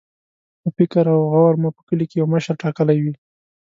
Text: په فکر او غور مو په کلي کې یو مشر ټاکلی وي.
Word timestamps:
په 0.61 0.69
فکر 0.77 1.03
او 1.13 1.19
غور 1.31 1.53
مو 1.61 1.69
په 1.75 1.81
کلي 1.87 2.05
کې 2.09 2.15
یو 2.21 2.27
مشر 2.33 2.53
ټاکلی 2.63 2.97
وي. 3.03 3.13